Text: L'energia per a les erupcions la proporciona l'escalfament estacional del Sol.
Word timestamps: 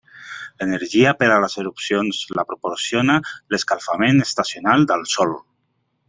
L'energia 0.61 1.11
per 1.17 1.27
a 1.33 1.35
les 1.43 1.57
erupcions 1.63 2.21
la 2.39 2.45
proporciona 2.53 3.17
l'escalfament 3.55 4.25
estacional 4.27 4.89
del 4.93 5.05
Sol. 5.17 5.35